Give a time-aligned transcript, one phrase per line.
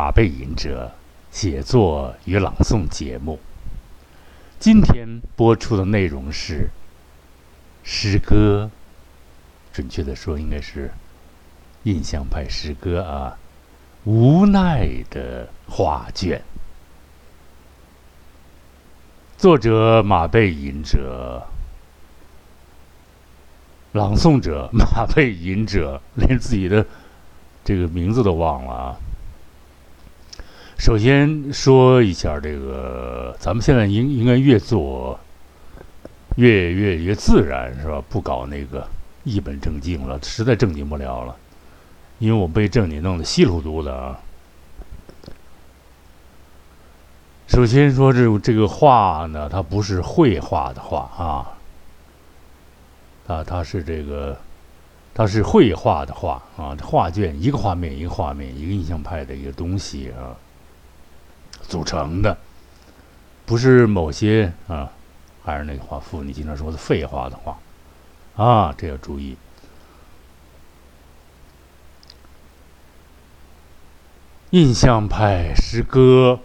[0.00, 0.92] 马背吟者
[1.30, 3.38] 写作与朗诵节目。
[4.58, 6.70] 今天播出的内容是
[7.82, 8.70] 诗歌，
[9.74, 10.90] 准确的说，应该是
[11.82, 13.36] 印象派诗歌啊。
[14.04, 16.40] 无奈的画卷，
[19.36, 21.46] 作者马背吟者，
[23.92, 26.86] 朗诵者马背吟者，连自己的
[27.62, 28.96] 这个名字都忘了啊。
[30.80, 35.20] 首先说一下这个，咱们现在应应该越做
[36.36, 38.02] 越越越自然，是吧？
[38.08, 38.88] 不搞那个
[39.22, 41.36] 一本正经了，实在正经不了了。
[42.18, 44.18] 因为我被正经弄得稀里糊涂的啊。
[47.46, 51.52] 首先说这这个画呢，它不是绘画的画啊，
[53.26, 54.34] 啊，它是这个，
[55.12, 60.32] 它是绘画的画啊，画卷一个画面一个画面，一个印象派的一个东西啊
[61.70, 62.36] 组成的，
[63.46, 64.90] 不是某些啊，
[65.44, 67.56] 还是那个话，父你经常说的废话的话
[68.34, 69.36] 啊，这要注意。
[74.50, 76.40] 印象派诗歌，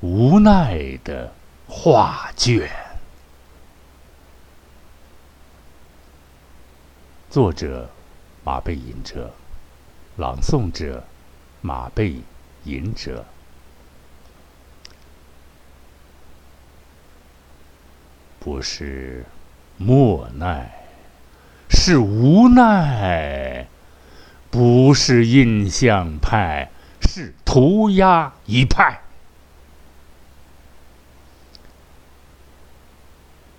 [0.00, 1.34] 无奈的
[1.68, 2.70] 画卷。
[7.28, 7.90] 作者：
[8.42, 9.30] 马背吟者，
[10.16, 11.04] 朗诵者：
[11.60, 12.22] 马背
[12.64, 13.26] 吟者。
[18.44, 19.24] 不是
[19.76, 20.68] 莫奈，
[21.70, 23.68] 是无奈。
[24.50, 26.68] 不是印象派。
[27.02, 29.02] 是涂鸦一派，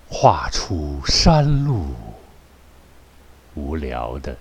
[0.07, 1.93] 画出山路，
[3.53, 4.37] 无聊的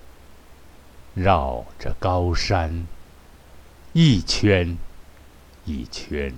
[1.15, 2.87] 绕着高山，
[3.93, 4.79] 一圈
[5.67, 6.33] 一圈，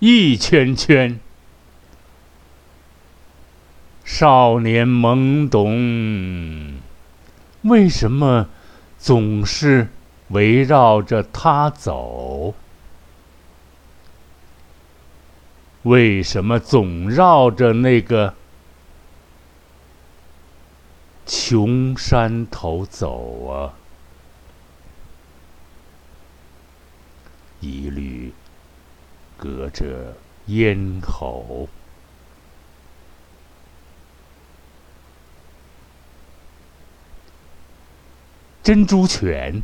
[0.00, 1.18] 一圈圈。
[4.04, 6.74] 少年懵懂，
[7.62, 8.48] 为什么
[8.98, 9.88] 总是？
[10.28, 12.54] 围绕着他走，
[15.82, 18.34] 为什么总绕着那个
[21.26, 23.74] 穷山头走啊？
[27.60, 28.32] 一缕
[29.36, 30.16] 隔着
[30.46, 31.68] 咽喉，
[38.64, 39.62] 珍珠泉。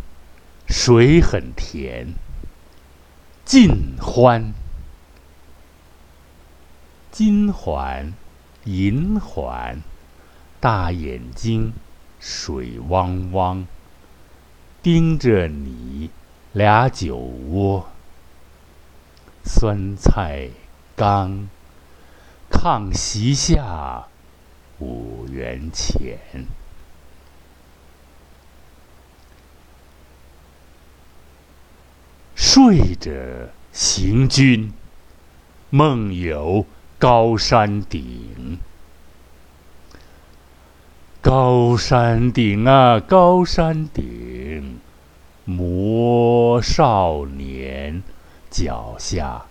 [0.69, 2.15] 水很甜，
[3.47, 4.53] 尽欢。
[7.11, 8.13] 金环、
[8.65, 9.81] 银环，
[10.61, 11.73] 大眼睛，
[12.21, 13.67] 水汪汪，
[14.83, 16.11] 盯着你
[16.53, 17.89] 俩酒窝。
[19.43, 20.51] 酸菜
[20.95, 21.49] 缸，
[22.51, 24.07] 炕席下，
[24.79, 26.19] 五元钱。
[32.53, 34.73] 睡着行军，
[35.71, 36.67] 梦游
[36.99, 38.59] 高山顶。
[41.21, 44.81] 高山顶啊，高山顶，
[45.45, 48.03] 磨少年
[48.51, 49.47] 脚下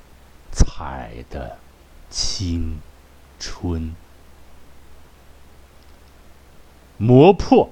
[0.51, 1.57] 踩的
[2.09, 2.79] 青
[3.39, 3.95] 春，
[6.97, 7.69] 磨破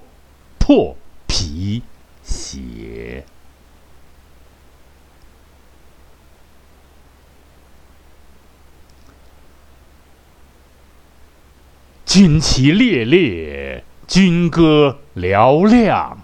[0.58, 0.96] 破
[1.26, 1.82] 皮
[2.22, 3.26] 鞋。
[12.18, 16.18] 军旗猎猎，军歌嘹亮，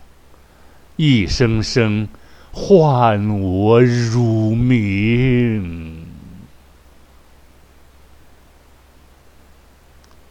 [0.96, 2.08] 一声声
[2.50, 6.04] 唤我乳名。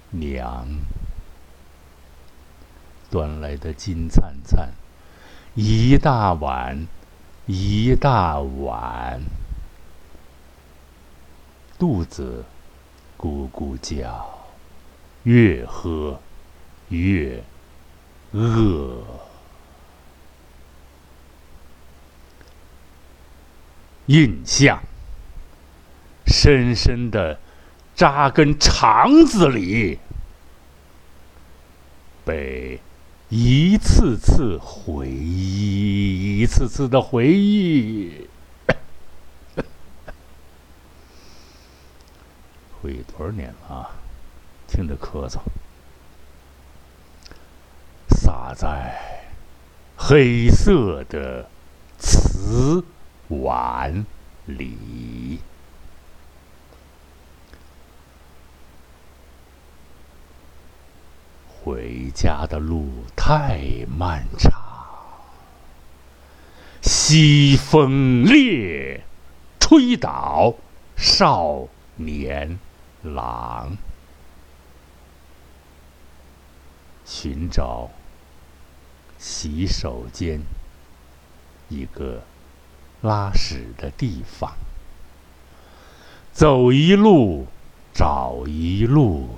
[0.10, 0.68] 娘，
[3.10, 4.68] 端来的金灿灿，
[5.56, 6.86] 一大碗，
[7.46, 9.22] 一大碗，
[11.80, 12.44] 肚子
[13.18, 14.33] 咕咕叫。
[15.24, 16.20] 越喝
[16.90, 17.44] 越
[18.34, 19.02] 饿，
[24.08, 24.82] 印象
[26.26, 27.40] 深深的
[27.96, 29.98] 扎根肠子里，
[32.26, 32.80] 被
[33.30, 38.28] 一次次回忆，一次次的回忆，
[42.82, 44.03] 回忆多少年了啊？
[44.74, 45.38] 听着咳嗽，
[48.10, 49.00] 洒在
[49.96, 51.48] 黑色的
[52.00, 52.84] 瓷
[53.28, 54.04] 碗
[54.48, 55.40] 里。
[61.64, 64.60] 回家的路太漫长，
[66.82, 69.04] 西风烈，
[69.60, 70.56] 吹倒
[70.98, 72.58] 少年
[73.04, 73.78] 郎。
[77.16, 77.92] 寻找
[79.20, 80.42] 洗手间，
[81.70, 82.24] 一个
[83.04, 84.52] 拉屎的地方，
[86.34, 87.46] 走一路
[87.94, 89.30] 找一路。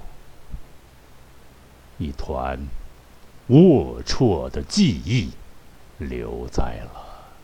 [1.98, 2.57] 一团
[3.50, 5.31] 龌龊的记忆
[5.98, 7.36] 留在了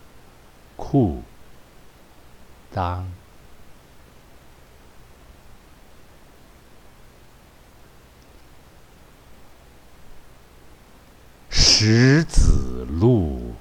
[0.76, 1.22] 裤
[2.74, 3.04] 裆。
[11.84, 13.56] 石子路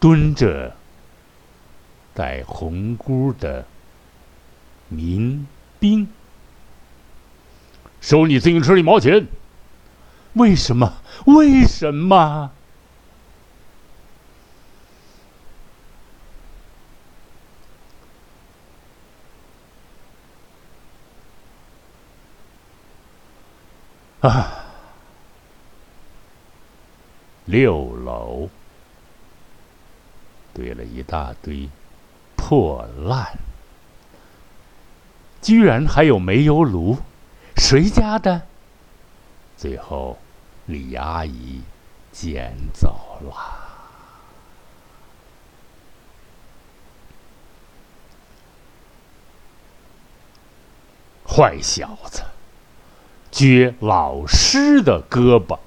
[0.00, 0.74] 蹲着
[2.12, 3.64] 戴红箍的
[4.88, 5.46] 民
[5.78, 6.08] 兵，
[8.00, 9.28] 收你自行车一毛钱。
[10.32, 10.94] 为什么？
[11.26, 12.50] 为什么？
[24.22, 24.55] 啊！
[27.46, 28.48] 六楼
[30.52, 31.68] 堆了一大堆
[32.36, 33.38] 破烂，
[35.40, 36.98] 居然还有煤油炉，
[37.56, 38.42] 谁家的？
[39.56, 40.18] 最后。
[40.68, 41.62] 李阿姨
[42.10, 43.32] 捡走了。
[51.24, 52.24] 坏小子，
[53.30, 55.60] 撅老师的胳膊！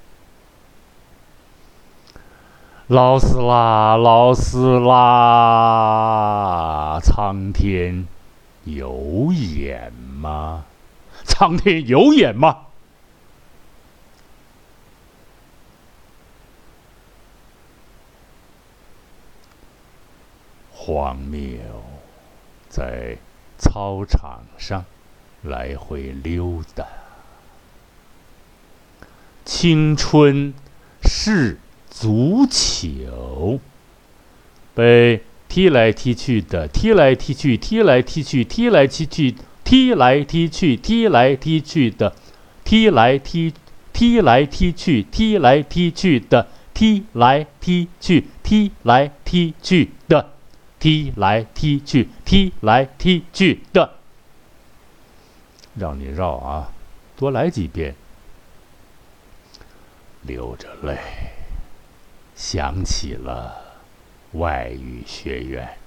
[2.89, 4.99] 老死啦，老死啦！
[7.03, 8.07] 苍天
[8.63, 10.65] 有眼吗？
[11.23, 12.61] 苍天有眼吗？
[20.73, 21.59] 荒谬，
[22.69, 23.19] 在
[23.59, 24.83] 操场上
[25.43, 26.87] 来回溜达。
[29.45, 30.55] 青春
[31.03, 31.59] 是
[31.99, 33.59] 足球，
[34.73, 39.35] 被踢来踢去的，踢来踢去，踢来踢去，踢来踢去，
[39.65, 42.15] 踢来踢去，踢来踢去的，
[42.63, 43.53] 踢来踢，
[43.91, 50.29] 踢来踢去，踢来踢去的，踢来踢去，踢来踢去的。
[50.79, 53.95] 踢来踢去，踢来踢去的，
[55.75, 56.71] 让你绕啊，
[57.17, 57.93] 多来几遍。
[60.21, 60.97] 流着泪，
[62.41, 63.53] 想起了
[64.31, 65.77] 外语学院，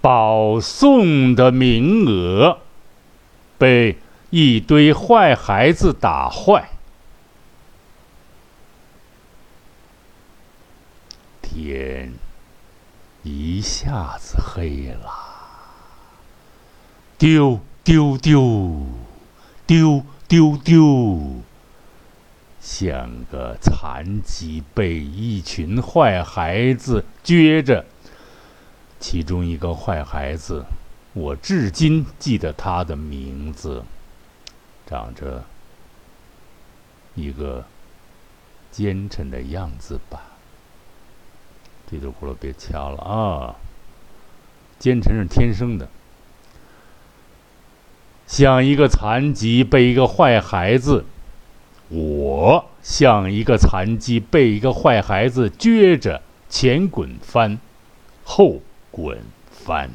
[0.00, 2.60] 保送的名额
[3.58, 3.98] 被
[4.30, 6.68] 一堆坏孩子打坏。
[11.42, 12.12] 天
[13.24, 15.10] 一下子黑了，
[17.18, 18.86] 丢丢丢，
[19.66, 21.42] 丢丢丢，
[22.66, 27.86] 像个残疾被一群坏孩子撅着。
[28.98, 30.64] 其中一个坏孩子，
[31.12, 33.84] 我至今记得他的名字，
[34.84, 35.44] 长着
[37.14, 37.64] 一个
[38.72, 40.22] 奸臣的样子吧。
[41.88, 43.54] 这头葫芦别掐了啊！
[44.80, 45.88] 奸臣是天生的，
[48.26, 51.04] 像一个残疾被一个坏孩子，
[51.88, 57.58] 我像一个残疾被一个坏孩子撅着，前滚翻，
[58.24, 59.90] 后滚翻，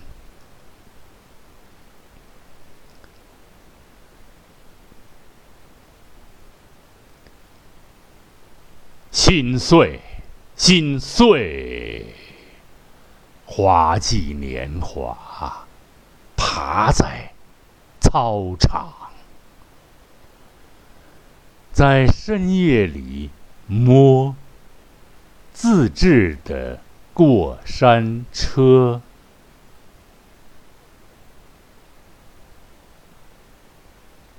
[9.12, 10.00] 心碎。
[10.58, 12.06] 心碎，
[13.48, 15.66] 花季年华，
[16.38, 17.32] 爬在
[18.00, 19.01] 操场，
[21.72, 23.30] 在深夜里
[23.66, 24.36] 摸
[25.54, 26.82] 自制的
[27.14, 29.02] 过山车，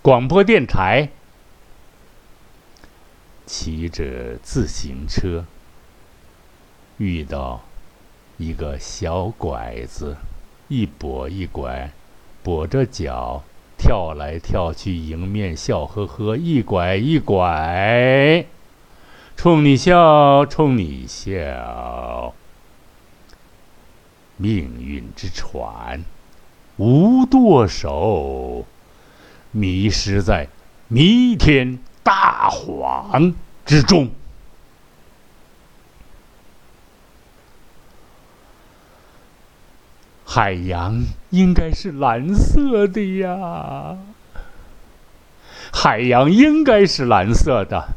[0.03, 1.09] 广播电台，
[3.47, 5.47] 骑着自行车。
[6.99, 7.63] 遇到
[8.37, 10.17] 一个小拐子，
[10.69, 11.91] 一跛一拐，
[12.45, 13.43] 跛着脚
[13.83, 18.47] 跳来跳去，迎面笑呵呵，一拐一拐，
[19.37, 22.33] 冲你笑，冲你笑。
[24.37, 26.05] 命运之船，
[26.77, 28.65] 无舵手，
[29.51, 30.47] 迷失在
[30.87, 33.35] 弥天大谎
[33.67, 34.11] 之中。
[40.35, 43.99] 海洋应该是蓝色的呀，
[45.71, 47.89] 海洋应该是蓝色的，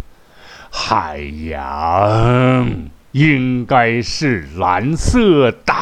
[0.69, 5.73] 海洋应该是蓝色的，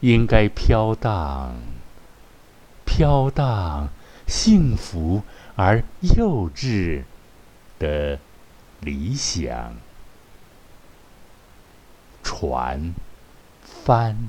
[0.00, 1.54] 应该飘荡，
[2.86, 3.90] 飘荡，
[4.26, 5.22] 幸福
[5.54, 5.84] 而
[6.16, 7.02] 幼稚
[7.78, 8.18] 的。
[8.82, 9.76] 理想，
[12.24, 12.92] 船
[13.62, 14.28] 帆，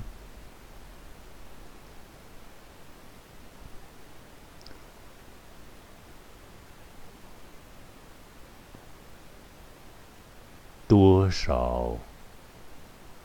[10.88, 11.98] 多少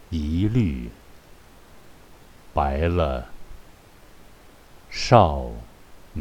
[0.09, 0.91] 疑虑，
[2.55, 3.29] 白了
[4.91, 5.53] 少。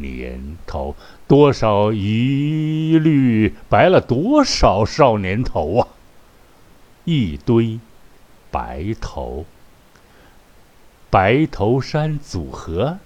[0.00, 5.88] 年头多少疑虑，白了多少少年头啊！
[7.04, 7.80] 一堆
[8.50, 9.46] 白头，
[11.10, 12.98] 白头山组合。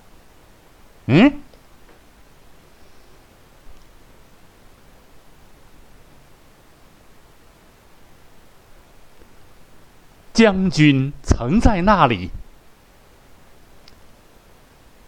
[1.06, 1.40] 嗯，
[10.32, 12.30] 将军曾在那里。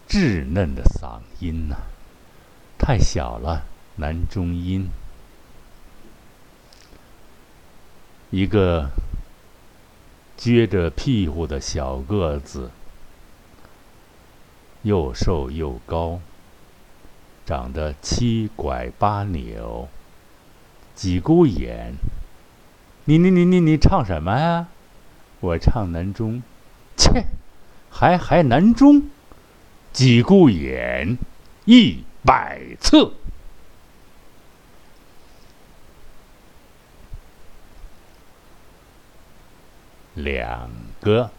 [0.08, 1.76] 稚嫩的嗓音呐，
[2.78, 3.64] 太小了，
[3.96, 4.88] 男中音。
[8.30, 8.90] 一个
[10.38, 12.70] 撅着屁股的小个子，
[14.82, 16.20] 又瘦又高，
[17.46, 19.88] 长得七拐八扭，
[20.94, 21.94] 几姑眼。
[23.04, 24.68] 你你你你你唱什么呀？
[25.40, 26.42] 我唱男中，
[26.96, 27.24] 切，
[27.90, 29.10] 还还男中。
[29.94, 31.16] 几顾眼，
[31.66, 33.12] 一百次。
[40.14, 40.68] 两
[41.00, 41.30] 个，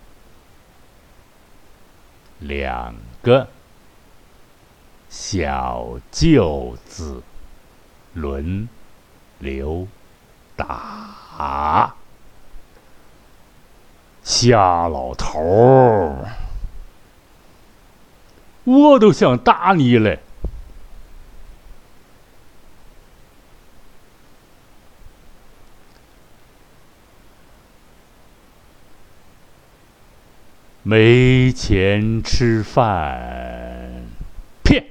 [2.40, 3.50] 两个
[5.10, 7.22] 小舅子
[8.14, 8.70] 轮
[9.40, 9.86] 流
[10.56, 11.94] 打，
[14.24, 16.45] 瞎老头儿。
[18.66, 20.20] 我都想打你嘞！
[30.88, 34.06] 没钱吃饭，
[34.64, 34.86] 骗，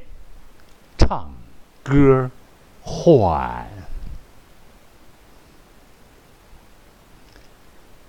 [0.98, 1.32] 唱
[1.84, 2.30] 歌
[2.82, 3.68] 换。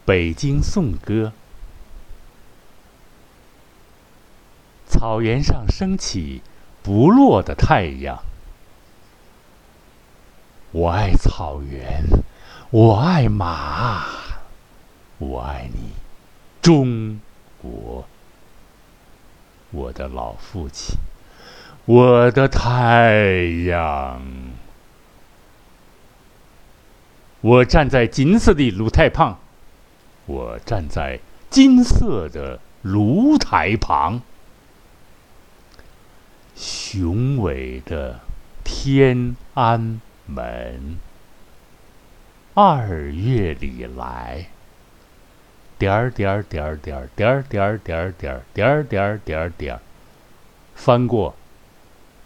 [0.03, 1.31] 北京颂歌。
[4.97, 6.41] 草原上升起
[6.81, 8.19] 不落的太阳。
[10.71, 12.05] 我爱草原，
[12.69, 14.05] 我爱马，
[15.17, 15.91] 我爱你，
[16.61, 17.19] 中
[17.61, 18.05] 国，
[19.71, 20.95] 我的老父亲，
[21.83, 23.13] 我的太
[23.67, 24.21] 阳。
[27.41, 29.37] 我站在金色的露台旁，
[30.25, 34.21] 我站在金色的炉台旁。
[36.55, 38.21] 雄伟的
[38.63, 40.97] 天安门，
[42.53, 44.47] 二月里来，
[45.77, 49.81] 点儿点儿点儿点儿点儿点儿点儿点儿点儿点儿点儿点儿，
[50.75, 51.35] 翻过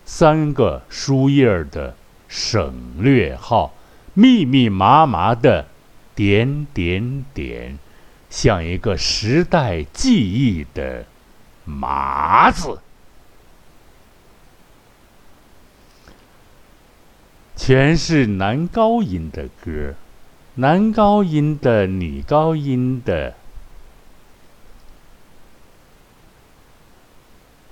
[0.06, 1.96] 三个书页的
[2.28, 3.74] 省略号，
[4.14, 5.66] 密密麻麻的
[6.14, 7.80] 点点点，
[8.30, 11.06] 像一个时代记忆的
[11.66, 12.80] 麻子。
[17.60, 19.94] 全是男高音的歌，
[20.56, 23.36] 男高音的，女高音的。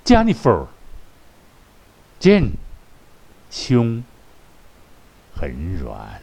[0.04, 2.52] Jennifer，Jen，
[3.50, 4.04] 胸
[5.34, 6.22] 很软。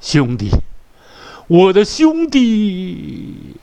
[0.00, 0.50] 兄弟，
[1.46, 3.54] 我的兄弟，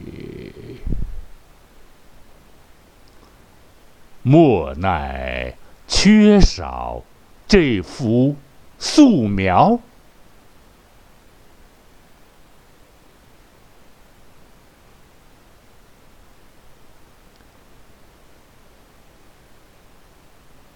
[4.28, 5.54] 莫奈
[5.88, 7.04] 缺少
[7.48, 8.36] 这幅。
[8.78, 9.80] 素描，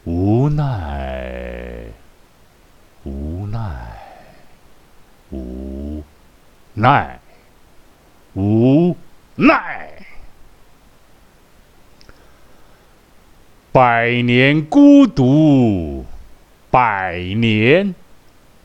[0.06, 1.84] 无奈，
[3.03, 4.00] 无奈，
[5.29, 6.01] 无
[6.74, 7.20] 奈，
[8.34, 8.96] 无
[9.36, 9.69] 奈，
[13.72, 16.06] 百年孤独。
[16.72, 17.96] 百年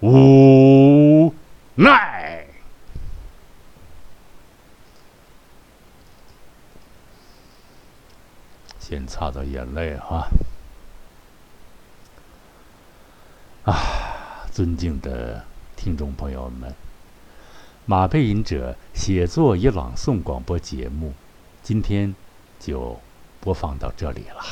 [0.00, 1.34] 无
[1.74, 2.46] 奈，
[8.78, 10.28] 先擦擦眼泪哈。
[13.64, 13.72] 啊，
[14.52, 15.42] 尊敬的
[15.74, 16.74] 听众朋友们，
[17.86, 21.14] 马背吟者写作与朗诵广播节目，
[21.62, 22.14] 今天
[22.60, 23.00] 就
[23.40, 24.44] 播放到这里了，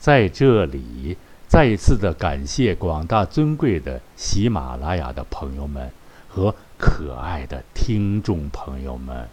[0.00, 1.16] 在这里。
[1.46, 5.90] 再一次的感谢广大尊贵的喜马拉雅的朋友们
[6.28, 9.28] 和可爱的听众朋友们，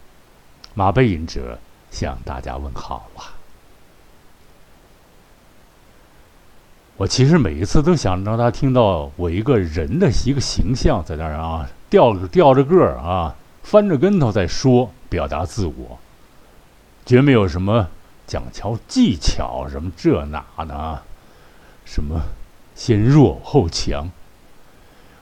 [0.73, 1.59] 马背影者
[1.91, 3.21] 向大家问好了。
[6.95, 15.99] 我其实每一次都想让他听到我一个人的一个形象在那儿啊，吊吊着个儿啊，翻着跟头在说，表达自我，
[17.05, 17.89] 绝没有什么
[18.27, 21.01] 讲求技巧什么这那的。
[21.85, 22.21] 什么？
[22.75, 24.11] 先弱后强。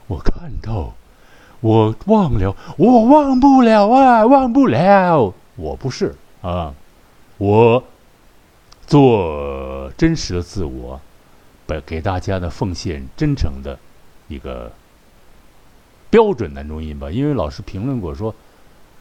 [0.08, 0.92] 我看到，
[1.60, 5.32] 我忘了，我忘不了啊，忘不了。
[5.56, 6.74] 我不是啊，
[7.38, 7.82] 我
[8.86, 11.00] 做真实的自我，
[11.66, 13.78] 把给大家的奉献真诚的
[14.28, 14.70] 一个
[16.10, 17.10] 标准男中音吧。
[17.10, 18.34] 因为老师评论过说，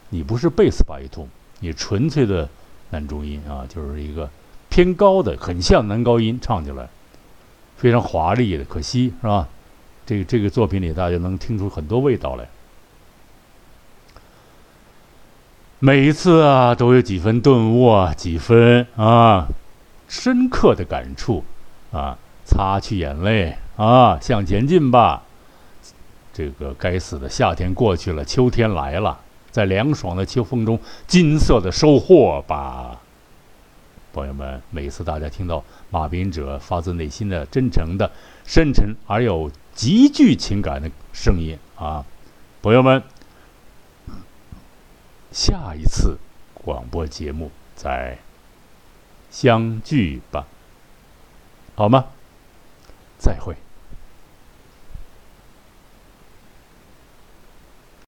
[0.09, 1.27] 你不是贝斯巴一通，
[1.59, 2.47] 你纯粹的
[2.95, 4.29] 男中音啊，就是一个
[4.69, 6.87] 偏高的，很像男高音唱起来。
[7.75, 9.49] 非常华丽的，可惜是吧？
[10.05, 12.47] 这个这个作品里，大家能听出很多味道来。
[15.79, 19.47] 每一次啊，都有几分顿悟啊，几分啊，
[20.07, 21.43] 深刻的感触
[21.91, 25.23] 啊，擦去眼泪啊，向前进吧。
[26.31, 29.19] 这个该死的夏天过去了，秋天来了，
[29.55, 32.99] 在凉爽的秋风中，金色的收获吧。
[34.11, 38.11] 朋友们，每次大家听到马斌者发自内心的、真诚的、
[38.45, 42.03] 深沉而又极具情感的声音啊，
[42.61, 43.01] 朋友们，
[45.31, 46.17] 下一次
[46.53, 48.17] 广播节目再
[49.31, 50.45] 相聚吧，
[51.75, 52.07] 好吗？
[53.17, 53.55] 再会。